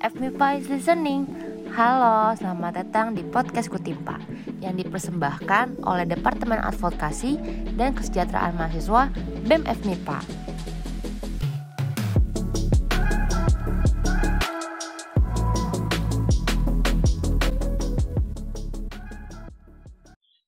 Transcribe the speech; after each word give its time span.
FMIPA 0.00 0.48
is 0.56 0.66
listening. 0.72 1.28
Halo, 1.76 2.32
selamat 2.32 2.72
datang 2.72 3.12
di 3.12 3.20
podcast 3.20 3.68
Kutimpa 3.68 4.16
yang 4.64 4.72
dipersembahkan 4.80 5.84
oleh 5.84 6.08
Departemen 6.08 6.56
Advokasi 6.56 7.36
dan 7.76 7.92
Kesejahteraan 7.92 8.56
Mahasiswa 8.56 9.12
BEM 9.44 9.60
FMIPA. 9.68 10.18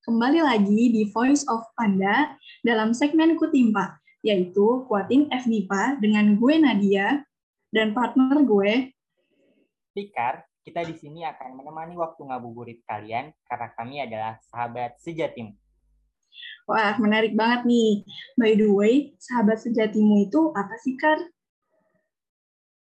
Kembali 0.01 0.41
lagi 0.41 0.83
di 0.97 1.05
Voice 1.13 1.45
of 1.53 1.61
Panda 1.77 2.41
dalam 2.65 2.97
segmen 2.97 3.37
Kutimpa, 3.37 4.01
yaitu 4.25 4.89
Kuatin 4.89 5.29
FMIPA 5.29 6.01
dengan 6.01 6.41
gue 6.41 6.55
Nadia 6.57 7.21
dan 7.69 7.93
partner 7.93 8.41
gue 8.49 8.97
Fikar, 9.93 10.49
kita 10.65 10.81
di 10.89 10.97
sini 10.97 11.21
akan 11.29 11.61
menemani 11.61 11.95
waktu 12.01 12.25
ngabuburit 12.25 12.81
kalian 12.89 13.29
karena 13.45 13.69
kami 13.77 14.01
adalah 14.01 14.41
sahabat 14.49 14.97
sejatimu. 15.05 15.53
Wah, 16.65 16.97
menarik 16.97 17.37
banget 17.37 17.69
nih. 17.69 18.09
By 18.41 18.57
the 18.57 18.69
way, 18.73 19.13
sahabat 19.21 19.61
sejatimu 19.61 20.33
itu 20.33 20.49
apa 20.57 20.75
sih, 20.81 20.97
Kar? 20.97 21.21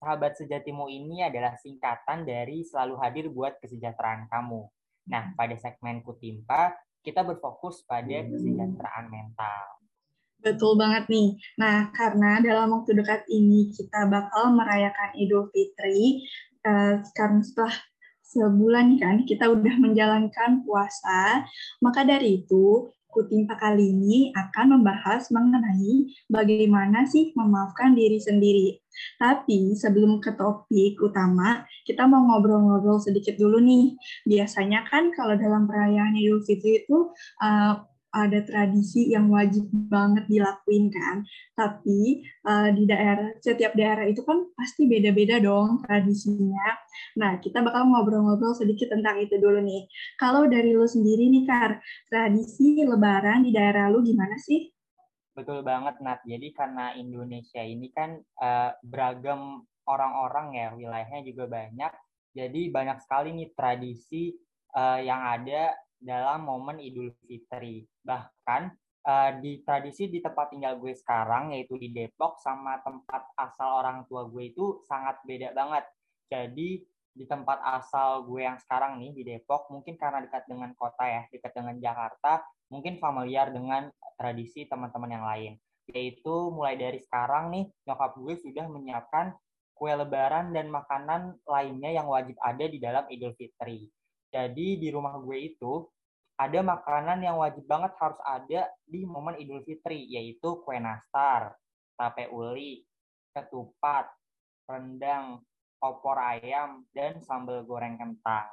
Sahabat 0.02 0.34
sejatimu 0.40 0.90
ini 0.90 1.22
adalah 1.22 1.54
singkatan 1.62 2.26
dari 2.26 2.66
selalu 2.66 2.96
hadir 2.98 3.26
buat 3.30 3.62
kesejahteraan 3.62 4.26
kamu. 4.32 4.66
Nah, 5.12 5.38
pada 5.38 5.54
segmen 5.62 6.02
Kutimpa, 6.02 6.74
kita 7.06 7.22
berfokus 7.22 7.86
pada 7.86 8.26
kesejahteraan 8.26 9.14
mental. 9.14 9.76
Betul 10.42 10.78
banget 10.78 11.10
nih. 11.10 11.38
Nah, 11.58 11.90
karena 11.94 12.42
dalam 12.42 12.70
waktu 12.74 12.98
dekat 12.98 13.26
ini 13.30 13.74
kita 13.74 14.10
bakal 14.10 14.54
merayakan 14.54 15.14
Idul 15.18 15.50
Fitri, 15.54 16.26
uh, 16.66 17.00
karena 17.14 17.42
setelah 17.46 17.76
sebulan 18.26 18.98
kan 19.00 19.24
kita 19.24 19.48
udah 19.48 19.76
menjalankan 19.80 20.66
puasa, 20.66 21.46
maka 21.80 22.04
dari 22.04 22.44
itu 22.44 22.90
Kutimpa 23.16 23.56
kali 23.56 23.96
ini 23.96 24.36
akan 24.36 24.76
membahas 24.76 25.32
mengenai 25.32 26.12
bagaimana 26.28 27.08
sih 27.08 27.32
memaafkan 27.32 27.96
diri 27.96 28.20
sendiri. 28.20 28.76
Tapi 29.16 29.72
sebelum 29.72 30.20
ke 30.20 30.36
topik 30.36 31.00
utama, 31.00 31.64
kita 31.88 32.04
mau 32.12 32.28
ngobrol-ngobrol 32.28 33.00
sedikit 33.00 33.40
dulu 33.40 33.64
nih. 33.64 33.96
Biasanya 34.28 34.84
kan 34.92 35.16
kalau 35.16 35.40
dalam 35.40 35.64
perayaan 35.64 36.12
Idul 36.20 36.44
Fitri 36.44 36.84
itu 36.84 37.16
uh, 37.40 37.80
ada 38.16 38.40
tradisi 38.48 39.12
yang 39.12 39.28
wajib 39.28 39.68
banget 39.92 40.24
dilakuin 40.32 40.88
kan. 40.88 41.28
Tapi 41.52 42.24
uh, 42.48 42.72
di 42.72 42.88
daerah 42.88 43.36
setiap 43.44 43.76
daerah 43.76 44.08
itu 44.08 44.24
kan 44.24 44.48
pasti 44.56 44.88
beda-beda 44.88 45.44
dong 45.44 45.84
tradisinya. 45.84 46.80
Nah, 47.20 47.44
kita 47.44 47.60
bakal 47.60 47.92
ngobrol-ngobrol 47.92 48.56
sedikit 48.56 48.96
tentang 48.96 49.20
itu 49.20 49.36
dulu 49.36 49.60
nih. 49.60 49.84
Kalau 50.16 50.48
dari 50.48 50.72
lu 50.72 50.88
sendiri 50.88 51.28
nih 51.28 51.44
Kar, 51.44 51.84
tradisi 52.08 52.80
lebaran 52.88 53.44
di 53.44 53.52
daerah 53.52 53.92
lu 53.92 54.00
gimana 54.00 54.40
sih? 54.40 54.72
Betul 55.36 55.68
banget 55.68 56.00
Nat. 56.00 56.24
Jadi 56.24 56.56
karena 56.56 56.96
Indonesia 56.96 57.60
ini 57.60 57.92
kan 57.92 58.16
uh, 58.40 58.72
beragam 58.80 59.68
orang-orang 59.84 60.48
ya, 60.56 60.68
wilayahnya 60.72 61.22
juga 61.28 61.52
banyak. 61.52 61.92
Jadi 62.32 62.72
banyak 62.72 63.04
sekali 63.04 63.36
nih 63.36 63.52
tradisi 63.52 64.32
uh, 64.76 65.00
yang 65.04 65.20
ada 65.20 65.76
dalam 66.06 66.46
momen 66.46 66.78
Idul 66.78 67.10
Fitri. 67.26 67.82
Bahkan 68.06 68.62
uh, 69.06 69.32
di 69.42 69.66
tradisi 69.66 70.06
di 70.06 70.22
tempat 70.22 70.54
tinggal 70.54 70.78
gue 70.78 70.94
sekarang 70.94 71.58
yaitu 71.58 71.82
di 71.82 71.90
Depok 71.90 72.38
sama 72.38 72.78
tempat 72.86 73.34
asal 73.34 73.82
orang 73.82 74.06
tua 74.06 74.30
gue 74.30 74.54
itu 74.54 74.86
sangat 74.86 75.18
beda 75.26 75.58
banget. 75.58 75.90
Jadi 76.30 76.86
di 77.16 77.24
tempat 77.26 77.64
asal 77.64 78.28
gue 78.28 78.44
yang 78.44 78.60
sekarang 78.60 79.00
nih 79.00 79.12
di 79.16 79.24
Depok 79.24 79.72
mungkin 79.74 79.96
karena 79.96 80.22
dekat 80.22 80.46
dengan 80.46 80.76
kota 80.78 81.08
ya, 81.08 81.24
dekat 81.32 81.52
dengan 81.56 81.76
Jakarta, 81.80 82.44
mungkin 82.68 83.00
familiar 83.02 83.50
dengan 83.50 83.88
tradisi 84.20 84.68
teman-teman 84.70 85.10
yang 85.10 85.26
lain. 85.26 85.54
Yaitu 85.90 86.54
mulai 86.54 86.76
dari 86.76 87.02
sekarang 87.02 87.54
nih 87.54 87.66
nyokap 87.88 88.18
gue 88.20 88.34
sudah 88.42 88.66
menyiapkan 88.68 89.34
kue 89.76 89.92
lebaran 89.92 90.56
dan 90.56 90.72
makanan 90.72 91.36
lainnya 91.44 91.92
yang 91.92 92.08
wajib 92.08 92.36
ada 92.40 92.64
di 92.64 92.80
dalam 92.80 93.06
Idul 93.12 93.36
Fitri. 93.36 93.92
Jadi 94.32 94.76
di 94.76 94.88
rumah 94.92 95.16
gue 95.20 95.38
itu 95.40 95.88
ada 96.36 96.60
makanan 96.60 97.24
yang 97.24 97.40
wajib 97.40 97.64
banget 97.64 97.96
harus 97.96 98.20
ada 98.28 98.68
di 98.84 99.08
momen 99.08 99.40
Idul 99.40 99.64
Fitri, 99.64 100.04
yaitu 100.12 100.60
kue 100.68 100.76
nastar, 100.76 101.56
tape 101.96 102.28
uli, 102.28 102.84
ketupat, 103.32 104.12
rendang, 104.68 105.40
opor 105.80 106.20
ayam, 106.20 106.84
dan 106.92 107.24
sambal 107.24 107.64
goreng 107.64 107.96
kentang. 107.96 108.52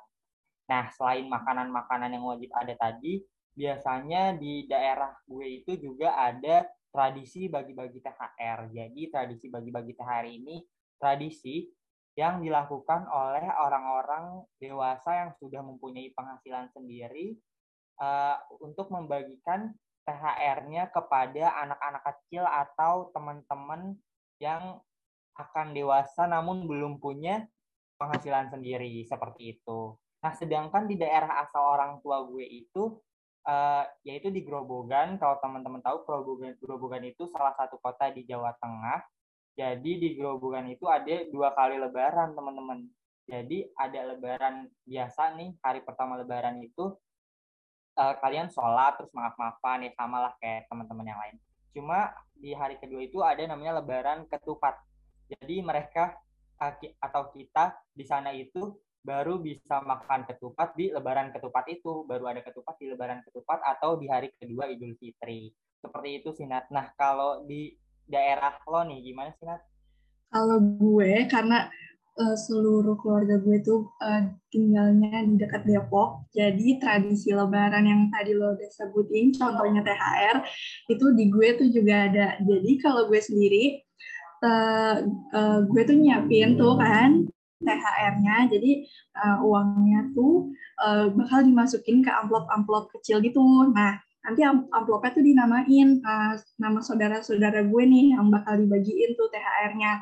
Nah, 0.70 0.86
selain 0.94 1.26
makanan-makanan 1.26 2.14
yang 2.14 2.22
wajib 2.22 2.54
ada 2.54 2.74
tadi, 2.78 3.18
biasanya 3.52 4.38
di 4.38 4.64
daerah 4.70 5.10
gue 5.26 5.62
itu 5.62 5.74
juga 5.74 6.14
ada 6.14 6.62
tradisi 6.94 7.50
bagi-bagi 7.50 7.98
THR. 7.98 8.70
Jadi, 8.70 9.02
tradisi 9.10 9.46
bagi-bagi 9.50 9.92
THR 9.98 10.26
ini 10.30 10.62
tradisi 11.02 11.66
yang 12.14 12.44
dilakukan 12.44 13.10
oleh 13.10 13.48
orang-orang 13.58 14.44
dewasa 14.60 15.26
yang 15.26 15.30
sudah 15.34 15.64
mempunyai 15.64 16.12
penghasilan 16.14 16.68
sendiri 16.70 17.34
uh, 18.00 18.36
untuk 18.62 18.88
membagikan 18.88 19.74
THR-nya 20.02 20.90
kepada 20.90 21.54
anak-anak 21.66 22.02
kecil 22.02 22.44
atau 22.46 23.10
teman-teman 23.14 23.96
yang 24.42 24.82
akan 25.38 25.72
dewasa 25.72 26.28
namun 26.28 26.66
belum 26.68 26.98
punya 27.00 27.46
penghasilan 27.96 28.50
sendiri 28.50 29.06
seperti 29.06 29.58
itu. 29.58 29.94
Nah, 30.22 30.32
sedangkan 30.34 30.86
di 30.86 30.98
daerah 30.98 31.42
asal 31.42 31.62
orang 31.62 31.98
tua 32.02 32.22
gue 32.26 32.46
itu 32.46 32.98
uh, 33.46 33.84
yaitu 34.06 34.30
di 34.30 34.42
Grobogan. 34.42 35.18
Kalau 35.18 35.38
teman-teman 35.42 35.82
tahu 35.82 36.06
Grobogan, 36.06 36.54
Grobogan 36.58 37.02
itu 37.06 37.26
salah 37.30 37.54
satu 37.54 37.78
kota 37.78 38.10
di 38.10 38.26
Jawa 38.26 38.54
Tengah. 38.58 39.02
Jadi 39.52 40.00
di 40.00 40.08
Grobogan 40.16 40.70
itu 40.70 40.88
ada 40.88 41.28
dua 41.28 41.52
kali 41.52 41.76
lebaran, 41.76 42.32
teman-teman. 42.32 42.88
Jadi 43.28 43.68
ada 43.78 44.00
lebaran 44.14 44.66
biasa 44.82 45.38
nih, 45.38 45.54
hari 45.62 45.80
pertama 45.86 46.18
lebaran 46.18 46.58
itu 46.58 46.96
uh, 47.96 48.14
kalian 48.20 48.48
sholat 48.48 48.96
terus 49.00 49.12
maaf-maafan 49.12 49.88
ya 49.88 49.92
sama 49.96 50.28
lah 50.28 50.32
kayak 50.40 50.68
teman-teman 50.68 51.06
yang 51.06 51.20
lain. 51.20 51.36
Cuma 51.72 52.12
di 52.36 52.52
hari 52.52 52.76
kedua 52.76 53.00
itu 53.00 53.18
ada 53.24 53.40
namanya 53.44 53.80
lebaran 53.80 54.28
ketupat. 54.28 54.76
Jadi 55.28 55.64
mereka 55.64 56.16
atau 57.02 57.32
kita 57.34 57.74
di 57.90 58.04
sana 58.06 58.30
itu 58.30 58.76
baru 59.02 59.42
bisa 59.42 59.82
makan 59.82 60.22
ketupat 60.30 60.78
di 60.78 60.92
lebaran 60.94 61.34
ketupat 61.34 61.64
itu. 61.72 62.06
Baru 62.06 62.28
ada 62.28 62.44
ketupat 62.44 62.76
di 62.78 62.92
lebaran 62.92 63.24
ketupat 63.26 63.58
atau 63.64 63.98
di 63.98 64.06
hari 64.06 64.30
kedua 64.36 64.68
Idul 64.70 64.94
Fitri. 65.00 65.50
Seperti 65.82 66.22
itu 66.22 66.30
sih 66.36 66.46
Nat. 66.46 66.70
Nah 66.70 66.94
kalau 66.94 67.42
di 67.42 67.74
daerah 68.06 68.60
lo 68.68 68.84
nih 68.86 69.00
gimana 69.02 69.32
sih 69.34 69.46
Nat? 69.48 69.62
Kalau 70.32 70.58
gue 70.60 71.28
karena 71.28 71.68
uh, 72.18 72.36
seluruh 72.36 72.96
keluarga 73.00 73.40
gue 73.40 73.62
tuh 73.64 73.88
uh, 74.02 74.28
tinggalnya 74.52 75.24
di 75.24 75.34
dekat 75.40 75.64
Depok. 75.64 76.28
Jadi 76.36 76.76
tradisi 76.82 77.32
Lebaran 77.32 77.84
yang 77.84 78.02
tadi 78.12 78.36
lo 78.36 78.52
udah 78.56 78.70
sebutin, 78.72 79.32
contohnya 79.32 79.80
THR, 79.80 80.36
itu 80.92 81.04
di 81.16 81.24
gue 81.32 81.48
tuh 81.56 81.68
juga 81.72 82.08
ada. 82.10 82.26
Jadi 82.42 82.70
kalau 82.80 83.08
gue 83.08 83.20
sendiri, 83.20 83.80
uh, 84.44 84.96
uh, 85.32 85.58
gue 85.64 85.82
tuh 85.88 85.96
nyiapin 85.96 86.56
tuh 86.60 86.76
kan 86.76 87.24
THR-nya, 87.62 88.50
jadi 88.50 88.70
uh, 89.22 89.38
uangnya 89.46 90.10
tuh 90.18 90.50
uh, 90.82 91.06
bakal 91.14 91.46
dimasukin 91.46 92.02
ke 92.02 92.10
amplop-amplop 92.10 92.90
kecil 92.98 93.22
gitu. 93.22 93.40
Nah, 93.70 94.02
nanti 94.22 94.40
amplopnya 94.46 95.10
tuh 95.10 95.24
dinamain 95.26 95.98
uh, 96.02 96.34
nama 96.62 96.78
saudara-saudara 96.78 97.66
gue 97.66 97.82
nih 97.82 98.14
yang 98.14 98.30
bakal 98.30 98.54
dibagiin 98.54 99.18
tuh 99.18 99.26
THR-nya. 99.34 99.92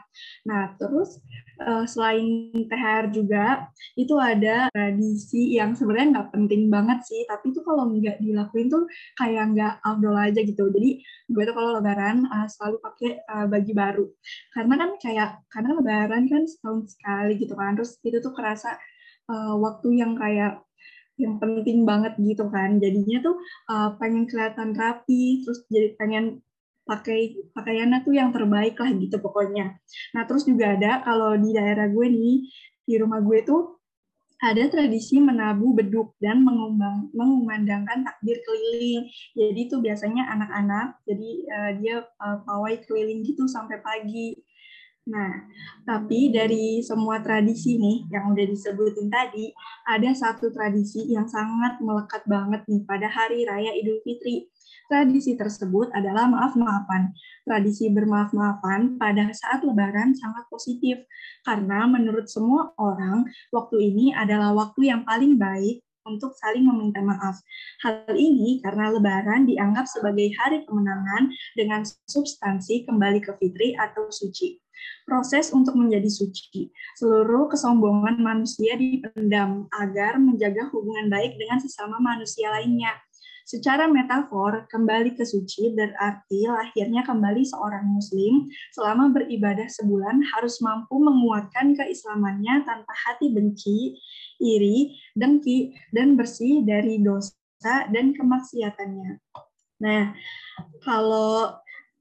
Nah, 0.44 0.76
terus 0.76 1.25
uh, 1.64 1.88
selain 1.88 2.53
THR 2.69 3.08
juga 3.16 3.72
itu 3.96 4.12
ada 4.20 4.69
tradisi 4.76 5.56
yang 5.56 5.72
sebenarnya 5.72 6.20
nggak 6.20 6.28
penting 6.37 6.69
banget 6.69 7.00
sih, 7.08 7.25
tapi 7.25 7.49
itu 7.52 7.64
kalau 7.64 7.88
nggak 7.88 8.20
dilakuin 8.20 8.69
tuh 8.69 8.84
kayak 9.17 9.56
nggak 9.56 9.75
afdol 9.81 10.17
aja 10.17 10.40
gitu. 10.44 10.69
Jadi 10.69 11.00
gue 11.32 11.43
tuh 11.49 11.55
kalau 11.56 11.81
lebaran 11.81 12.28
uh, 12.28 12.44
selalu 12.44 12.76
pakai 12.84 13.11
uh, 13.25 13.46
baju 13.49 13.72
baru. 13.72 14.05
Karena 14.52 14.75
kan 14.76 14.90
kayak 15.00 15.31
karena 15.49 15.70
lebaran 15.81 16.25
kan 16.28 16.43
setahun 16.44 16.93
sekali 16.93 17.40
gitu 17.40 17.56
kan. 17.56 17.72
Terus 17.72 17.96
itu 18.05 18.20
tuh 18.20 18.37
kerasa 18.37 18.76
uh, 19.32 19.56
waktu 19.56 19.96
yang 19.96 20.12
kayak 20.12 20.61
yang 21.20 21.37
penting 21.37 21.84
banget 21.84 22.17
gitu 22.17 22.49
kan 22.49 22.81
jadinya 22.81 23.19
tuh 23.20 23.37
uh, 23.69 23.94
pengen 24.00 24.25
kelihatan 24.25 24.72
rapi 24.72 25.44
terus 25.44 25.62
jadi 25.69 25.94
pengen 26.00 26.40
pakai 26.88 27.52
pakaiannya 27.55 28.02
tuh 28.02 28.17
yang 28.17 28.32
terbaik 28.34 28.75
lah 28.81 28.90
gitu 28.96 29.20
pokoknya 29.20 29.78
nah 30.17 30.25
terus 30.25 30.49
juga 30.49 30.75
ada 30.75 31.05
kalau 31.05 31.37
di 31.37 31.52
daerah 31.55 31.87
gue 31.87 32.06
nih 32.08 32.37
di 32.88 32.94
rumah 32.99 33.22
gue 33.22 33.44
tuh 33.46 33.81
ada 34.40 34.72
tradisi 34.72 35.20
menabuh 35.20 35.76
beduk 35.76 36.17
dan 36.17 36.40
mengumbang, 36.40 37.12
mengumandangkan 37.12 38.08
takbir 38.08 38.40
keliling. 38.40 39.05
Jadi 39.37 39.69
itu 39.69 39.76
biasanya 39.84 40.32
anak-anak, 40.32 40.96
jadi 41.05 41.31
uh, 41.44 41.70
dia 41.76 41.96
uh, 42.00 42.40
pawai 42.49 42.81
keliling 42.88 43.20
gitu 43.20 43.44
sampai 43.44 43.84
pagi. 43.84 44.40
Nah, 45.08 45.32
tapi 45.88 46.29
dari 46.29 46.85
semua 46.85 47.25
tradisi 47.25 47.81
nih 47.81 48.12
yang 48.12 48.37
udah 48.37 48.44
disebutin 48.44 49.08
tadi, 49.08 49.49
ada 49.88 50.12
satu 50.12 50.52
tradisi 50.52 51.08
yang 51.08 51.25
sangat 51.25 51.81
melekat 51.81 52.20
banget 52.29 52.69
nih 52.69 52.85
pada 52.85 53.08
hari 53.08 53.49
raya 53.49 53.73
Idul 53.81 54.05
Fitri. 54.05 54.52
Tradisi 54.93 55.41
tersebut 55.41 55.88
adalah 55.97 56.29
maaf-maafan. 56.29 57.17
Tradisi 57.49 57.88
bermaaf-maafan 57.88 59.00
pada 59.00 59.32
saat 59.32 59.64
lebaran 59.64 60.12
sangat 60.12 60.44
positif 60.52 61.00
karena 61.49 61.88
menurut 61.88 62.29
semua 62.29 62.76
orang, 62.76 63.25
waktu 63.56 63.81
ini 63.81 64.12
adalah 64.12 64.53
waktu 64.53 64.93
yang 64.93 65.08
paling 65.08 65.41
baik 65.41 65.81
untuk 66.05 66.32
saling 66.37 66.64
meminta 66.64 67.00
maaf. 67.05 67.38
Hal 67.85 68.17
ini 68.17 68.58
karena 68.64 68.91
Lebaran 68.91 69.44
dianggap 69.44 69.85
sebagai 69.85 70.32
hari 70.41 70.64
kemenangan 70.64 71.31
dengan 71.55 71.85
substansi 71.85 72.88
kembali 72.88 73.20
ke 73.20 73.37
fitri 73.37 73.76
atau 73.76 74.08
suci 74.08 74.58
proses 75.05 75.50
untuk 75.50 75.75
menjadi 75.75 76.06
suci. 76.06 76.71
Seluruh 76.97 77.50
kesombongan 77.50 78.21
manusia 78.23 78.79
dipendam 78.79 79.67
agar 79.75 80.17
menjaga 80.17 80.69
hubungan 80.71 81.11
baik 81.11 81.37
dengan 81.37 81.59
sesama 81.59 81.99
manusia 81.99 82.50
lainnya. 82.50 82.94
Secara 83.50 83.91
metafor, 83.91 84.71
kembali 84.71 85.19
ke 85.19 85.27
suci 85.27 85.75
berarti 85.75 86.47
lahirnya 86.47 87.03
kembali 87.03 87.43
seorang 87.43 87.82
muslim 87.82 88.47
selama 88.71 89.11
beribadah 89.11 89.67
sebulan 89.67 90.23
harus 90.31 90.62
mampu 90.62 91.03
menguatkan 91.03 91.75
keislamannya 91.75 92.62
tanpa 92.62 92.94
hati 92.94 93.35
benci, 93.35 93.99
iri, 94.38 94.94
dengki, 95.19 95.75
dan 95.91 96.15
bersih 96.15 96.62
dari 96.62 97.03
dosa 97.03 97.91
dan 97.91 98.15
kemaksiatannya. 98.15 99.19
Nah, 99.82 100.15
kalau 100.87 101.59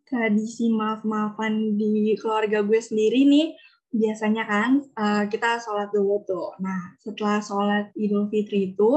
tradisi 0.10 0.74
maaf-maafan 0.74 1.78
di 1.78 2.18
keluarga 2.18 2.66
gue 2.66 2.82
sendiri 2.82 3.30
nih, 3.30 3.48
biasanya 3.94 4.44
kan 4.50 4.70
uh, 4.98 5.24
kita 5.30 5.62
sholat 5.62 5.94
dulu 5.94 6.26
tuh. 6.26 6.58
Nah, 6.62 6.98
setelah 6.98 7.42
sholat 7.42 7.94
Idul 7.94 8.30
Fitri 8.34 8.74
itu, 8.74 8.92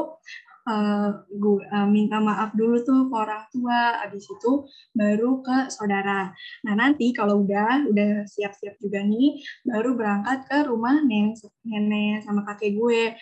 uh, 0.68 1.08
gue 1.28 1.64
uh, 1.68 1.88
minta 1.88 2.20
maaf 2.20 2.54
dulu 2.54 2.80
tuh 2.84 3.08
ke 3.08 3.14
orang 3.14 3.44
tua, 3.50 4.00
habis 4.04 4.24
itu 4.28 4.52
baru 4.94 5.40
ke 5.42 5.68
saudara. 5.72 6.30
Nah, 6.64 6.74
nanti 6.76 7.10
kalau 7.12 7.42
udah 7.42 7.88
udah 7.88 8.28
siap-siap 8.28 8.78
juga 8.78 9.02
nih, 9.02 9.42
baru 9.66 9.96
berangkat 9.96 10.38
ke 10.48 10.58
rumah 10.68 11.00
nenek, 11.02 11.40
nenek 11.66 12.24
sama 12.24 12.44
kakek 12.46 12.76
gue. 12.76 13.16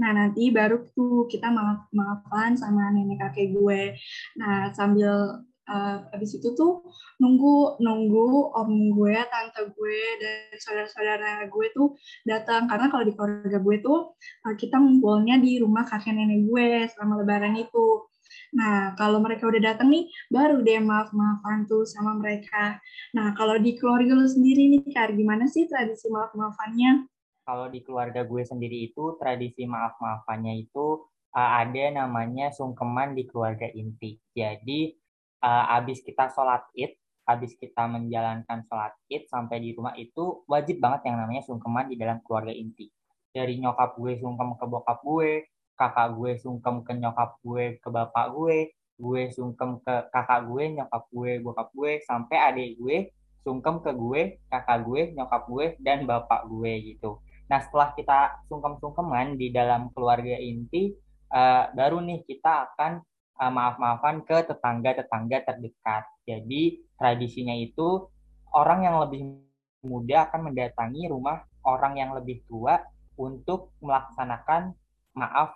Nah, 0.00 0.10
nanti 0.12 0.48
baru 0.48 0.86
tuh 0.92 1.26
kita 1.28 1.48
maaf 1.50 1.88
maafan 1.92 2.56
sama 2.56 2.92
nenek 2.94 3.20
kakek 3.20 3.52
gue. 3.52 3.96
Nah, 4.38 4.70
sambil 4.76 5.44
uh, 5.68 5.96
habis 6.12 6.36
itu 6.36 6.52
tuh 6.52 6.84
nunggu 7.20 7.80
nunggu 7.80 8.54
om 8.56 8.70
gue, 8.94 9.16
tante 9.28 9.62
gue 9.72 10.00
dan 10.20 10.56
saudara-saudara 10.60 11.48
gue 11.48 11.66
tuh 11.72 11.96
datang 12.24 12.68
karena 12.68 12.86
kalau 12.92 13.04
di 13.04 13.12
keluarga 13.16 13.58
gue 13.60 13.76
tuh 13.80 14.16
uh, 14.48 14.54
kita 14.56 14.76
ngumpulnya 14.76 15.40
di 15.40 15.60
rumah 15.60 15.84
kakek 15.84 16.14
nenek 16.14 16.48
gue 16.48 16.68
selama 16.92 17.24
lebaran 17.24 17.56
itu. 17.56 18.08
Nah, 18.54 18.94
kalau 18.94 19.18
mereka 19.18 19.50
udah 19.50 19.74
datang 19.74 19.90
nih, 19.90 20.06
baru 20.30 20.62
deh 20.62 20.78
maaf-maafan 20.78 21.66
tuh 21.66 21.82
sama 21.86 22.14
mereka. 22.18 22.78
Nah, 23.14 23.34
kalau 23.34 23.58
di 23.58 23.74
keluarga 23.74 24.14
lu 24.14 24.26
sendiri 24.26 24.70
nih, 24.70 24.94
Kar, 24.94 25.10
gimana 25.14 25.50
sih 25.50 25.66
tradisi 25.66 26.06
maaf-maafannya? 26.10 27.10
Kalau 27.44 27.66
di 27.68 27.82
keluarga 27.82 28.22
gue 28.24 28.42
sendiri 28.46 28.90
itu, 28.90 29.18
tradisi 29.18 29.66
maaf-maafannya 29.66 30.54
itu 30.66 31.02
uh, 31.34 31.50
ada 31.60 31.84
namanya 31.92 32.54
sungkeman 32.54 33.18
di 33.18 33.26
keluarga 33.26 33.68
inti. 33.74 34.16
Jadi, 34.32 34.94
uh, 35.44 35.76
abis 35.76 36.00
kita 36.00 36.32
sholat 36.32 36.64
id, 36.72 36.96
abis 37.28 37.52
kita 37.60 37.84
menjalankan 37.84 38.64
sholat 38.64 38.96
id 39.12 39.28
sampai 39.28 39.60
di 39.60 39.76
rumah 39.76 39.92
itu 40.00 40.42
wajib 40.48 40.80
banget 40.80 41.12
yang 41.12 41.20
namanya 41.20 41.44
sungkeman 41.44 41.92
di 41.92 42.00
dalam 42.00 42.24
keluarga 42.24 42.50
inti. 42.56 42.88
Dari 43.34 43.60
nyokap 43.60 44.00
gue 44.00 44.16
sungkem 44.16 44.56
ke 44.56 44.64
bokap 44.64 45.04
gue, 45.04 45.44
kakak 45.76 46.16
gue 46.16 46.32
sungkem 46.40 46.80
ke 46.80 46.92
nyokap 46.96 47.36
gue 47.44 47.76
ke 47.76 47.88
bapak 47.92 48.32
gue, 48.32 48.72
gue 48.96 49.22
sungkem 49.34 49.82
ke 49.84 49.94
kakak 50.08 50.48
gue, 50.48 50.64
nyokap 50.80 51.04
gue, 51.12 51.30
bokap 51.44 51.68
gue, 51.76 51.92
sampai 52.08 52.36
adik 52.40 52.80
gue 52.80 52.96
sungkem 53.44 53.84
ke 53.84 53.92
gue, 53.92 54.40
kakak 54.48 54.88
gue, 54.88 55.12
nyokap 55.12 55.44
gue, 55.52 55.66
dan 55.84 56.08
bapak 56.08 56.48
gue 56.48 56.72
gitu. 56.94 57.20
Nah 57.44 57.60
setelah 57.60 57.92
kita 57.92 58.40
sungkem-sungkeman 58.48 59.36
di 59.36 59.52
dalam 59.52 59.92
keluarga 59.92 60.32
inti, 60.40 60.96
uh, 61.28 61.68
baru 61.76 62.00
nih 62.00 62.24
kita 62.24 62.72
akan 62.72 63.04
uh, 63.40 63.52
maaf-maafan 63.52 64.22
ke 64.22 64.46
tetangga-tetangga 64.46 65.46
terdekat. 65.46 66.04
Jadi 66.26 66.82
tradisinya 66.94 67.54
itu 67.54 68.06
orang 68.54 68.86
yang 68.86 68.96
lebih 69.02 69.42
muda 69.84 70.30
akan 70.30 70.50
mendatangi 70.50 71.10
rumah 71.10 71.44
orang 71.64 72.00
yang 72.00 72.10
lebih 72.16 72.44
tua 72.48 72.80
untuk 73.20 73.74
melaksanakan 73.84 74.72
maaf 75.14 75.54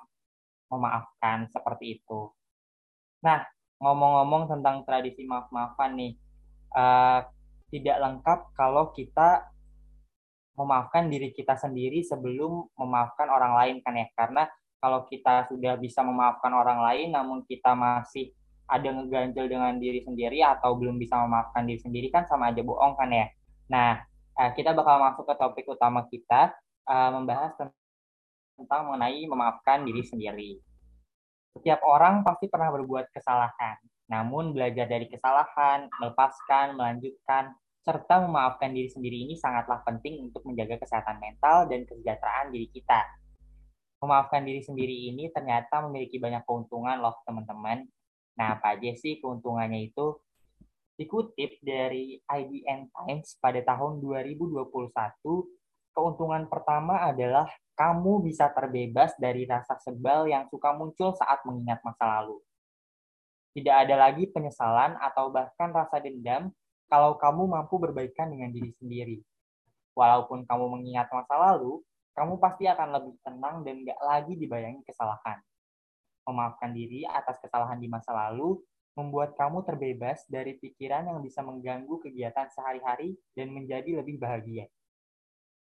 memaafkan 0.68 1.48
seperti 1.48 2.00
itu. 2.00 2.28
Nah, 3.24 3.40
ngomong-ngomong 3.80 4.52
tentang 4.52 4.84
tradisi 4.84 5.24
maaf-maafan 5.24 5.96
nih, 5.96 6.12
uh, 6.76 7.24
tidak 7.72 7.96
lengkap 8.04 8.38
kalau 8.52 8.92
kita 8.92 9.48
memaafkan 10.60 11.08
diri 11.08 11.32
kita 11.32 11.56
sendiri 11.56 12.04
sebelum 12.04 12.68
memaafkan 12.76 13.32
orang 13.32 13.56
lain 13.56 13.76
kan 13.80 13.96
ya, 13.96 14.06
karena 14.12 14.44
kalau 14.78 15.06
kita 15.10 15.46
sudah 15.50 15.74
bisa 15.78 16.00
memaafkan 16.06 16.54
orang 16.54 16.78
lain 16.82 17.10
namun 17.10 17.42
kita 17.46 17.74
masih 17.74 18.30
ada 18.68 18.88
ngeganjel 18.92 19.48
dengan 19.48 19.74
diri 19.80 20.04
sendiri 20.04 20.44
atau 20.44 20.76
belum 20.76 21.00
bisa 21.00 21.16
memaafkan 21.24 21.64
diri 21.64 21.80
sendiri 21.80 22.08
kan 22.12 22.28
sama 22.28 22.52
aja 22.52 22.60
bohong 22.60 22.94
kan 23.00 23.08
ya. 23.08 23.26
Nah, 23.72 23.96
eh, 24.38 24.50
kita 24.52 24.76
bakal 24.76 25.00
masuk 25.00 25.24
ke 25.24 25.34
topik 25.40 25.64
utama 25.72 26.04
kita 26.04 26.52
uh, 26.84 27.10
membahas 27.16 27.56
tentang 27.56 28.92
mengenai 28.92 29.24
memaafkan 29.24 29.88
diri 29.88 30.04
sendiri. 30.04 30.50
Setiap 31.56 31.80
orang 31.88 32.20
pasti 32.28 32.44
pernah 32.52 32.68
berbuat 32.68 33.08
kesalahan, 33.08 33.80
namun 34.12 34.52
belajar 34.52 34.84
dari 34.84 35.08
kesalahan, 35.08 35.88
melepaskan, 35.96 36.76
melanjutkan, 36.76 37.56
serta 37.88 38.20
memaafkan 38.20 38.76
diri 38.76 38.92
sendiri 38.92 39.24
ini 39.24 39.34
sangatlah 39.40 39.80
penting 39.80 40.28
untuk 40.28 40.44
menjaga 40.44 40.76
kesehatan 40.76 41.16
mental 41.24 41.64
dan 41.72 41.88
kesejahteraan 41.88 42.52
diri 42.52 42.68
kita 42.68 43.00
memaafkan 43.98 44.46
diri 44.46 44.62
sendiri 44.62 45.10
ini 45.10 45.30
ternyata 45.34 45.82
memiliki 45.86 46.22
banyak 46.22 46.46
keuntungan 46.46 47.02
loh 47.02 47.18
teman-teman. 47.26 47.86
Nah, 48.38 48.54
apa 48.54 48.78
aja 48.78 48.94
sih 48.94 49.18
keuntungannya 49.18 49.90
itu? 49.90 50.14
Dikutip 50.98 51.62
dari 51.62 52.18
IDN 52.26 52.90
Times 52.90 53.38
pada 53.38 53.62
tahun 53.62 54.02
2021, 54.02 54.66
keuntungan 55.94 56.46
pertama 56.50 57.06
adalah 57.06 57.46
kamu 57.78 58.26
bisa 58.26 58.50
terbebas 58.50 59.14
dari 59.14 59.46
rasa 59.46 59.78
sebal 59.78 60.26
yang 60.26 60.50
suka 60.50 60.74
muncul 60.74 61.14
saat 61.14 61.42
mengingat 61.46 61.78
masa 61.86 62.18
lalu. 62.18 62.42
Tidak 63.54 63.74
ada 63.74 63.94
lagi 63.94 64.26
penyesalan 64.30 64.98
atau 64.98 65.30
bahkan 65.30 65.70
rasa 65.70 66.02
dendam 66.02 66.50
kalau 66.90 67.14
kamu 67.14 67.46
mampu 67.46 67.78
berbaikan 67.78 68.30
dengan 68.30 68.50
diri 68.50 68.70
sendiri. 68.78 69.18
Walaupun 69.94 70.46
kamu 70.46 70.78
mengingat 70.78 71.10
masa 71.10 71.34
lalu, 71.38 71.82
kamu 72.18 72.42
pasti 72.42 72.66
akan 72.66 72.88
lebih 72.98 73.14
tenang 73.22 73.62
dan 73.62 73.86
gak 73.86 74.00
lagi 74.02 74.34
dibayangi 74.34 74.82
kesalahan. 74.82 75.38
Memaafkan 76.26 76.74
diri 76.74 77.06
atas 77.06 77.38
kesalahan 77.38 77.78
di 77.78 77.86
masa 77.86 78.10
lalu 78.10 78.58
membuat 78.98 79.38
kamu 79.38 79.62
terbebas 79.62 80.26
dari 80.26 80.58
pikiran 80.58 81.06
yang 81.06 81.22
bisa 81.22 81.38
mengganggu 81.46 82.02
kegiatan 82.02 82.50
sehari-hari 82.50 83.14
dan 83.38 83.54
menjadi 83.54 84.02
lebih 84.02 84.18
bahagia. 84.18 84.66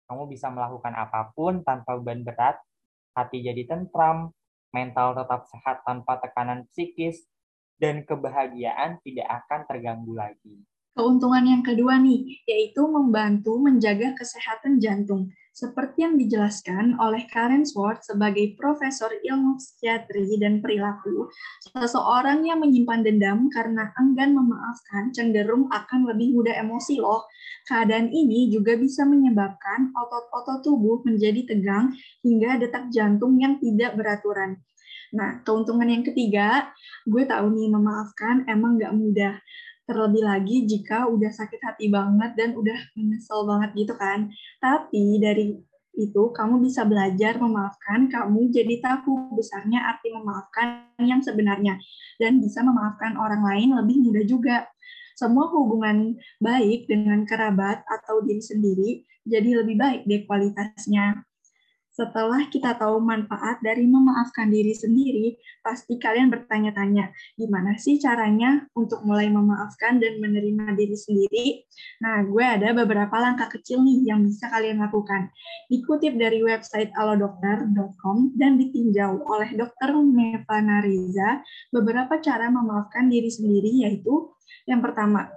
Kamu 0.08 0.24
bisa 0.24 0.48
melakukan 0.48 0.96
apa 0.96 1.36
pun 1.36 1.60
tanpa 1.60 2.00
beban 2.00 2.24
berat, 2.24 2.56
hati 3.12 3.44
jadi 3.44 3.68
tentram, 3.68 4.32
mental 4.72 5.12
tetap 5.12 5.44
sehat 5.52 5.84
tanpa 5.84 6.16
tekanan 6.24 6.64
psikis, 6.72 7.28
dan 7.76 8.08
kebahagiaan 8.08 8.96
tidak 9.04 9.28
akan 9.44 9.60
terganggu 9.68 10.16
lagi. 10.16 10.56
Keuntungan 10.96 11.44
yang 11.44 11.60
kedua 11.60 12.00
nih, 12.00 12.40
yaitu 12.48 12.80
membantu 12.88 13.60
menjaga 13.60 14.16
kesehatan 14.16 14.80
jantung. 14.80 15.28
Seperti 15.52 16.08
yang 16.08 16.16
dijelaskan 16.16 16.96
oleh 16.96 17.28
Karen 17.28 17.68
Swart 17.68 18.00
sebagai 18.00 18.56
profesor 18.56 19.12
ilmu 19.12 19.60
psikiatri 19.60 20.40
dan 20.40 20.64
perilaku, 20.64 21.28
seseorang 21.68 22.48
yang 22.48 22.64
menyimpan 22.64 23.04
dendam 23.04 23.52
karena 23.52 23.92
enggan 24.00 24.32
memaafkan 24.40 25.12
cenderung 25.12 25.68
akan 25.68 26.08
lebih 26.08 26.32
mudah 26.32 26.56
emosi 26.64 26.96
loh. 26.96 27.28
Keadaan 27.68 28.08
ini 28.08 28.48
juga 28.48 28.80
bisa 28.80 29.04
menyebabkan 29.04 29.92
otot-otot 29.92 30.64
tubuh 30.64 31.04
menjadi 31.04 31.44
tegang 31.44 31.92
hingga 32.24 32.56
detak 32.56 32.88
jantung 32.88 33.36
yang 33.36 33.60
tidak 33.60 34.00
beraturan. 34.00 34.64
Nah, 35.12 35.44
keuntungan 35.44 35.92
yang 35.92 36.04
ketiga, 36.08 36.72
gue 37.04 37.28
tahu 37.28 37.52
nih 37.52 37.68
memaafkan 37.68 38.48
emang 38.48 38.80
nggak 38.80 38.96
mudah 38.96 39.36
terlebih 39.86 40.26
lagi 40.26 40.66
jika 40.66 41.06
udah 41.06 41.30
sakit 41.30 41.62
hati 41.62 41.86
banget 41.88 42.34
dan 42.34 42.58
udah 42.58 42.76
menyesal 42.98 43.46
banget 43.46 43.70
gitu 43.78 43.94
kan. 43.94 44.28
Tapi 44.58 45.22
dari 45.22 45.56
itu 45.96 46.22
kamu 46.36 46.60
bisa 46.60 46.84
belajar 46.84 47.40
memaafkan, 47.40 48.12
kamu 48.12 48.52
jadi 48.52 48.84
tahu 48.84 49.32
besarnya 49.32 49.96
arti 49.96 50.12
memaafkan 50.12 50.92
yang 51.00 51.24
sebenarnya 51.24 51.80
dan 52.20 52.36
bisa 52.36 52.60
memaafkan 52.60 53.16
orang 53.16 53.42
lain 53.46 53.72
lebih 53.72 53.96
mudah 54.04 54.26
juga. 54.26 54.58
semua 55.16 55.48
hubungan 55.48 56.12
baik 56.44 56.92
dengan 56.92 57.24
kerabat 57.24 57.80
atau 57.88 58.20
diri 58.20 58.36
sendiri 58.44 58.90
jadi 59.24 59.64
lebih 59.64 59.80
baik 59.80 60.00
deh 60.04 60.22
kualitasnya. 60.28 61.24
Setelah 61.96 62.44
kita 62.52 62.76
tahu 62.76 63.00
manfaat 63.00 63.64
dari 63.64 63.88
memaafkan 63.88 64.52
diri 64.52 64.76
sendiri, 64.76 65.40
pasti 65.64 65.96
kalian 65.96 66.28
bertanya-tanya, 66.28 67.08
gimana 67.40 67.72
sih 67.80 67.96
caranya 67.96 68.68
untuk 68.76 69.00
mulai 69.08 69.32
memaafkan 69.32 69.96
dan 69.96 70.20
menerima 70.20 70.76
diri 70.76 70.92
sendiri? 70.92 71.46
Nah, 72.04 72.20
gue 72.28 72.44
ada 72.44 72.76
beberapa 72.76 73.16
langkah 73.16 73.48
kecil 73.48 73.80
nih 73.80 74.12
yang 74.12 74.20
bisa 74.28 74.52
kalian 74.52 74.84
lakukan. 74.84 75.32
Dikutip 75.72 76.20
dari 76.20 76.44
website 76.44 76.92
alodokter.com 76.92 78.36
dan 78.36 78.60
ditinjau 78.60 79.24
oleh 79.24 79.56
Dr. 79.56 79.96
Mevana 79.96 80.84
Riza, 80.84 81.40
beberapa 81.72 82.20
cara 82.20 82.52
memaafkan 82.52 83.08
diri 83.08 83.32
sendiri 83.32 83.88
yaitu 83.88 84.36
yang 84.68 84.84
pertama, 84.84 85.32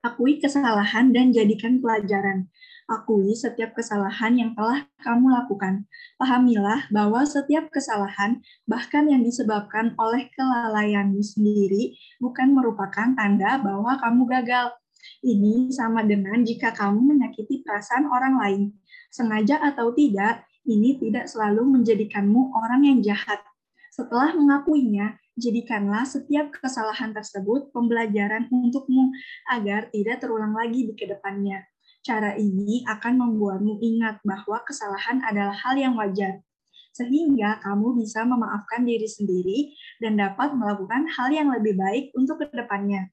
akui 0.00 0.40
kesalahan 0.40 1.12
dan 1.12 1.28
jadikan 1.28 1.84
pelajaran. 1.84 2.48
Akui 2.84 3.32
setiap 3.32 3.72
kesalahan 3.72 4.36
yang 4.36 4.52
telah 4.52 4.84
kamu 5.00 5.32
lakukan. 5.32 5.88
Pahamilah 6.20 6.92
bahwa 6.92 7.24
setiap 7.24 7.72
kesalahan, 7.72 8.44
bahkan 8.68 9.08
yang 9.08 9.24
disebabkan 9.24 9.96
oleh 9.96 10.28
kelalaianmu 10.36 11.24
sendiri, 11.24 11.96
bukan 12.20 12.52
merupakan 12.52 13.16
tanda 13.16 13.56
bahwa 13.56 13.96
kamu 13.96 14.28
gagal. 14.28 14.76
Ini 15.24 15.72
sama 15.72 16.04
dengan 16.04 16.44
jika 16.44 16.76
kamu 16.76 17.16
menyakiti 17.16 17.64
perasaan 17.64 18.04
orang 18.04 18.36
lain. 18.36 18.62
Sengaja 19.08 19.64
atau 19.64 19.96
tidak, 19.96 20.44
ini 20.68 21.00
tidak 21.00 21.24
selalu 21.24 21.80
menjadikanmu 21.80 22.52
orang 22.52 22.84
yang 22.84 23.00
jahat. 23.00 23.40
Setelah 23.88 24.36
mengakuinya, 24.36 25.16
jadikanlah 25.40 26.04
setiap 26.04 26.52
kesalahan 26.60 27.16
tersebut 27.16 27.72
pembelajaran 27.72 28.52
untukmu 28.52 29.08
agar 29.48 29.88
tidak 29.88 30.20
terulang 30.20 30.52
lagi 30.52 30.84
di 30.84 30.92
ke 30.92 31.08
depannya. 31.08 31.64
Cara 32.04 32.36
ini 32.36 32.84
akan 32.84 33.16
membuatmu 33.16 33.80
ingat 33.80 34.20
bahwa 34.28 34.60
kesalahan 34.68 35.24
adalah 35.24 35.56
hal 35.56 35.72
yang 35.80 35.96
wajar, 35.96 36.44
sehingga 36.92 37.64
kamu 37.64 37.96
bisa 37.96 38.28
memaafkan 38.28 38.84
diri 38.84 39.08
sendiri 39.08 39.72
dan 40.04 40.20
dapat 40.20 40.52
melakukan 40.52 41.08
hal 41.08 41.32
yang 41.32 41.48
lebih 41.48 41.72
baik 41.80 42.12
untuk 42.12 42.44
ke 42.44 42.52
depannya. 42.52 43.08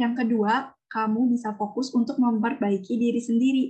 Yang 0.00 0.24
kedua, 0.24 0.72
kamu 0.88 1.28
bisa 1.36 1.52
fokus 1.60 1.92
untuk 1.92 2.16
memperbaiki 2.16 2.96
diri 2.96 3.20
sendiri 3.20 3.64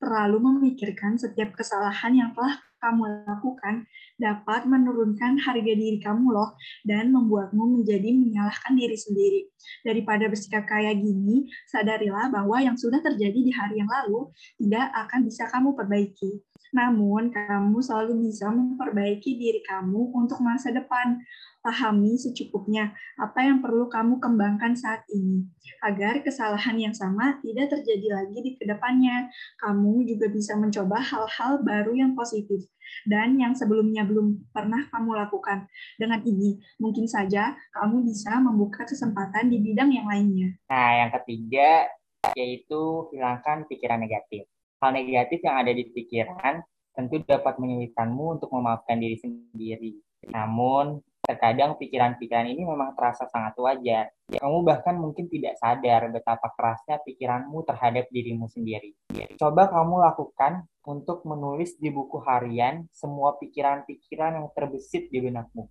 terlalu 0.00 0.40
memikirkan 0.48 1.20
setiap 1.20 1.52
kesalahan 1.52 2.16
yang 2.16 2.30
telah 2.32 2.56
kamu 2.80 3.28
lakukan 3.28 3.84
dapat 4.20 4.68
menurunkan 4.68 5.40
harga 5.40 5.72
diri 5.72 5.96
kamu 5.96 6.28
loh 6.28 6.52
dan 6.84 7.08
membuatmu 7.08 7.80
menjadi 7.80 8.12
menyalahkan 8.12 8.76
diri 8.76 8.94
sendiri. 8.94 9.40
Daripada 9.80 10.28
bersikap 10.28 10.68
kayak 10.68 11.00
gini, 11.00 11.48
sadarilah 11.72 12.28
bahwa 12.28 12.60
yang 12.60 12.76
sudah 12.76 13.00
terjadi 13.00 13.40
di 13.40 13.52
hari 13.56 13.80
yang 13.80 13.88
lalu 13.88 14.28
tidak 14.60 14.92
akan 15.08 15.24
bisa 15.24 15.48
kamu 15.48 15.72
perbaiki. 15.72 16.44
Namun, 16.70 17.34
kamu 17.34 17.82
selalu 17.82 18.30
bisa 18.30 18.46
memperbaiki 18.52 19.34
diri 19.34 19.64
kamu 19.66 20.14
untuk 20.14 20.38
masa 20.38 20.70
depan 20.70 21.18
pahami 21.60 22.16
secukupnya 22.16 22.92
apa 23.20 23.44
yang 23.44 23.60
perlu 23.60 23.88
kamu 23.92 24.16
kembangkan 24.20 24.72
saat 24.72 25.04
ini, 25.12 25.44
agar 25.84 26.24
kesalahan 26.24 26.76
yang 26.76 26.94
sama 26.96 27.36
tidak 27.44 27.72
terjadi 27.72 28.20
lagi 28.20 28.38
di 28.40 28.50
ke 28.56 28.64
depannya. 28.64 29.28
Kamu 29.60 30.04
juga 30.08 30.32
bisa 30.32 30.56
mencoba 30.56 31.00
hal-hal 31.00 31.60
baru 31.60 31.92
yang 31.96 32.12
positif 32.16 32.64
dan 33.06 33.36
yang 33.38 33.52
sebelumnya 33.52 34.02
belum 34.08 34.50
pernah 34.50 34.88
kamu 34.90 35.16
lakukan. 35.26 35.68
Dengan 36.00 36.24
ini, 36.24 36.58
mungkin 36.80 37.06
saja 37.06 37.54
kamu 37.76 38.02
bisa 38.08 38.40
membuka 38.40 38.88
kesempatan 38.88 39.52
di 39.52 39.60
bidang 39.60 39.92
yang 39.92 40.08
lainnya. 40.08 40.56
Nah, 40.68 40.90
yang 41.06 41.10
ketiga 41.20 41.88
yaitu 42.36 43.08
hilangkan 43.12 43.64
pikiran 43.64 44.00
negatif. 44.00 44.44
Hal 44.80 44.96
negatif 44.96 45.40
yang 45.44 45.56
ada 45.60 45.72
di 45.72 45.88
pikiran 45.88 46.64
tentu 46.96 47.20
dapat 47.24 47.56
menyulitkanmu 47.56 48.40
untuk 48.40 48.50
memaafkan 48.52 49.00
diri 49.00 49.16
sendiri. 49.20 49.92
Namun, 50.28 51.00
Terkadang 51.30 51.78
pikiran-pikiran 51.78 52.50
ini 52.50 52.66
memang 52.66 52.98
terasa 52.98 53.22
sangat 53.30 53.54
wajar. 53.62 54.10
Kamu 54.34 54.66
bahkan 54.66 54.98
mungkin 54.98 55.30
tidak 55.30 55.62
sadar 55.62 56.10
betapa 56.10 56.50
kerasnya 56.58 56.98
pikiranmu 57.06 57.62
terhadap 57.70 58.10
dirimu 58.10 58.50
sendiri. 58.50 58.98
Coba 59.38 59.70
kamu 59.70 60.02
lakukan 60.10 60.66
untuk 60.90 61.22
menulis 61.22 61.78
di 61.78 61.94
buku 61.94 62.18
harian 62.26 62.82
semua 62.90 63.38
pikiran-pikiran 63.38 64.42
yang 64.42 64.50
terbesit 64.50 65.06
di 65.06 65.22
benakmu. 65.22 65.70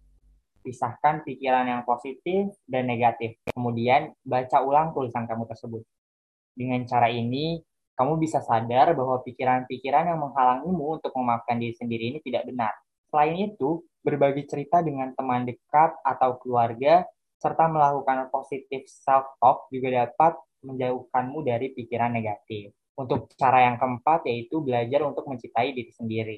Pisahkan 0.63 1.27
pikiran 1.27 1.67
yang 1.67 1.83
positif 1.83 2.55
dan 2.63 2.87
negatif. 2.87 3.35
Kemudian 3.51 4.15
baca 4.23 4.63
ulang 4.63 4.95
tulisan 4.95 5.27
kamu 5.27 5.43
tersebut. 5.43 5.83
Dengan 6.55 6.87
cara 6.87 7.11
ini, 7.11 7.59
kamu 7.99 8.15
bisa 8.15 8.39
sadar 8.39 8.95
bahwa 8.95 9.19
pikiran-pikiran 9.27 10.07
yang 10.07 10.23
menghalangimu 10.23 11.03
untuk 11.03 11.11
memaafkan 11.19 11.59
diri 11.59 11.75
sendiri 11.75 12.15
ini 12.15 12.23
tidak 12.23 12.47
benar. 12.47 12.71
Selain 13.11 13.35
itu, 13.35 13.83
berbagi 14.03 14.47
cerita 14.47 14.79
dengan 14.79 15.11
teman 15.13 15.43
dekat 15.43 15.99
atau 16.03 16.39
keluarga, 16.39 17.03
serta 17.39 17.71
melakukan 17.71 18.27
positif 18.31 18.87
self-talk 18.87 19.71
juga 19.71 20.05
dapat 20.05 20.35
menjauhkanmu 20.63 21.39
dari 21.43 21.71
pikiran 21.71 22.11
negatif. 22.11 22.75
Untuk 22.99 23.31
cara 23.39 23.63
yang 23.63 23.79
keempat 23.79 24.27
yaitu 24.27 24.59
belajar 24.59 25.07
untuk 25.07 25.23
mencintai 25.23 25.71
diri 25.71 25.91
sendiri. 25.95 26.37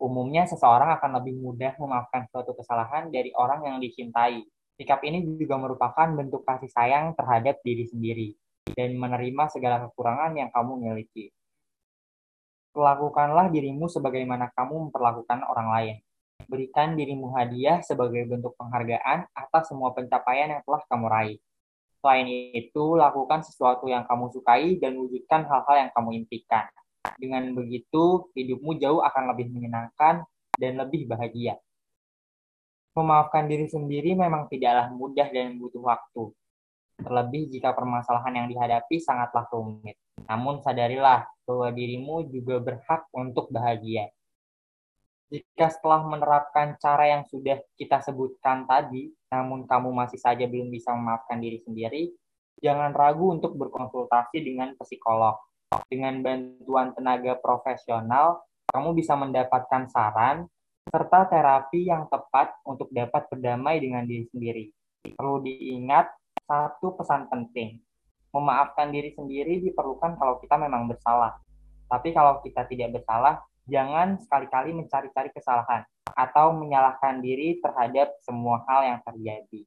Umumnya 0.00 0.48
seseorang 0.48 0.96
akan 0.96 1.20
lebih 1.20 1.36
mudah 1.36 1.76
memaafkan 1.76 2.24
suatu 2.32 2.56
kesalahan 2.56 3.12
dari 3.12 3.34
orang 3.36 3.68
yang 3.68 3.76
dicintai. 3.76 4.46
Sikap 4.78 5.02
ini 5.04 5.26
juga 5.36 5.58
merupakan 5.58 6.08
bentuk 6.14 6.46
kasih 6.46 6.70
sayang 6.70 7.12
terhadap 7.18 7.60
diri 7.66 7.84
sendiri 7.84 8.28
dan 8.72 8.94
menerima 8.96 9.50
segala 9.50 9.82
kekurangan 9.90 10.38
yang 10.38 10.48
kamu 10.54 10.72
miliki. 10.78 11.34
Perlakukanlah 12.72 13.50
dirimu 13.50 13.90
sebagaimana 13.90 14.54
kamu 14.54 14.88
memperlakukan 14.88 15.42
orang 15.50 15.68
lain. 15.74 15.96
Berikan 16.46 16.94
dirimu 16.94 17.34
hadiah 17.34 17.82
sebagai 17.82 18.22
bentuk 18.30 18.54
penghargaan 18.54 19.26
atas 19.34 19.74
semua 19.74 19.90
pencapaian 19.90 20.54
yang 20.54 20.62
telah 20.62 20.82
kamu 20.86 21.06
raih. 21.10 21.38
Selain 21.98 22.30
itu, 22.54 22.94
lakukan 22.94 23.42
sesuatu 23.42 23.90
yang 23.90 24.06
kamu 24.06 24.30
sukai 24.30 24.78
dan 24.78 24.94
wujudkan 24.94 25.42
hal-hal 25.50 25.76
yang 25.82 25.90
kamu 25.90 26.22
impikan. 26.22 26.70
Dengan 27.18 27.50
begitu, 27.58 28.30
hidupmu 28.38 28.78
jauh 28.78 29.02
akan 29.02 29.34
lebih 29.34 29.50
menyenangkan 29.50 30.22
dan 30.54 30.72
lebih 30.78 31.10
bahagia. 31.10 31.58
Memaafkan 32.94 33.50
diri 33.50 33.66
sendiri 33.66 34.14
memang 34.14 34.46
tidaklah 34.46 34.94
mudah 34.94 35.26
dan 35.34 35.58
butuh 35.58 35.82
waktu. 35.82 36.30
Terlebih 37.02 37.50
jika 37.50 37.74
permasalahan 37.74 38.42
yang 38.42 38.46
dihadapi 38.46 39.02
sangatlah 39.02 39.46
rumit. 39.50 39.98
Namun 40.26 40.62
sadarilah 40.62 41.26
bahwa 41.46 41.70
dirimu 41.74 42.26
juga 42.30 42.58
berhak 42.62 43.06
untuk 43.14 43.50
bahagia 43.54 44.10
jika 45.28 45.68
setelah 45.68 46.08
menerapkan 46.08 46.80
cara 46.80 47.04
yang 47.04 47.22
sudah 47.28 47.60
kita 47.76 48.00
sebutkan 48.00 48.64
tadi, 48.64 49.12
namun 49.28 49.68
kamu 49.68 49.92
masih 49.92 50.16
saja 50.16 50.48
belum 50.48 50.72
bisa 50.72 50.96
memaafkan 50.96 51.36
diri 51.36 51.60
sendiri, 51.60 52.16
jangan 52.64 52.96
ragu 52.96 53.36
untuk 53.36 53.52
berkonsultasi 53.60 54.40
dengan 54.40 54.72
psikolog. 54.80 55.36
Dengan 55.92 56.24
bantuan 56.24 56.96
tenaga 56.96 57.36
profesional, 57.36 58.40
kamu 58.72 58.96
bisa 58.96 59.20
mendapatkan 59.20 59.84
saran 59.92 60.48
serta 60.88 61.28
terapi 61.28 61.84
yang 61.84 62.08
tepat 62.08 62.56
untuk 62.64 62.88
dapat 62.88 63.28
berdamai 63.28 63.76
dengan 63.84 64.08
diri 64.08 64.24
sendiri. 64.32 64.64
Perlu 65.12 65.44
diingat 65.44 66.08
satu 66.48 66.96
pesan 66.96 67.28
penting. 67.28 67.76
Memaafkan 68.32 68.88
diri 68.88 69.12
sendiri 69.12 69.60
diperlukan 69.60 70.16
kalau 70.16 70.40
kita 70.40 70.56
memang 70.56 70.88
bersalah. 70.88 71.36
Tapi 71.88 72.12
kalau 72.16 72.40
kita 72.40 72.64
tidak 72.68 73.00
bersalah, 73.00 73.44
jangan 73.68 74.16
sekali-kali 74.18 74.72
mencari-cari 74.74 75.30
kesalahan 75.30 75.84
atau 76.16 76.56
menyalahkan 76.56 77.20
diri 77.20 77.60
terhadap 77.62 78.16
semua 78.24 78.64
hal 78.66 78.96
yang 78.96 79.00
terjadi. 79.04 79.60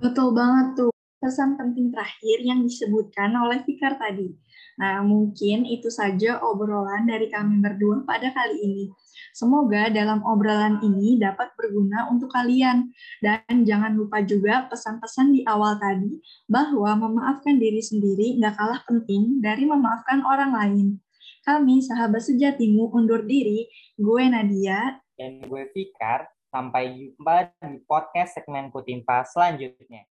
Betul 0.00 0.34
banget 0.34 0.66
tuh 0.74 0.94
pesan 1.24 1.56
penting 1.56 1.88
terakhir 1.88 2.44
yang 2.44 2.60
disebutkan 2.60 3.32
oleh 3.32 3.64
Fikar 3.64 3.96
tadi. 3.96 4.28
Nah, 4.76 5.00
mungkin 5.06 5.64
itu 5.64 5.88
saja 5.88 6.42
obrolan 6.42 7.06
dari 7.06 7.30
kami 7.30 7.62
berdua 7.62 8.04
pada 8.04 8.28
kali 8.34 8.60
ini. 8.60 8.84
Semoga 9.32 9.88
dalam 9.88 10.20
obrolan 10.26 10.82
ini 10.84 11.16
dapat 11.16 11.54
berguna 11.56 12.10
untuk 12.12 12.28
kalian. 12.28 12.92
Dan 13.22 13.64
jangan 13.64 13.94
lupa 13.94 14.20
juga 14.20 14.66
pesan-pesan 14.68 15.32
di 15.32 15.40
awal 15.46 15.78
tadi 15.78 16.20
bahwa 16.50 17.08
memaafkan 17.08 17.56
diri 17.56 17.80
sendiri 17.80 18.36
nggak 18.42 18.54
kalah 18.58 18.82
penting 18.84 19.40
dari 19.40 19.64
memaafkan 19.64 20.26
orang 20.26 20.52
lain. 20.52 20.86
Kami, 21.44 21.84
sahabat 21.84 22.24
sejatimu, 22.24 22.88
undur 22.88 23.28
diri. 23.28 23.68
Gue 24.00 24.24
Nadia. 24.32 24.96
Dan 25.12 25.44
gue 25.44 25.68
Fikar. 25.76 26.24
Sampai 26.48 26.94
jumpa 26.96 27.50
di 27.60 27.84
podcast 27.84 28.40
segmen 28.40 28.72
Kutimpa 28.72 29.26
selanjutnya. 29.28 30.08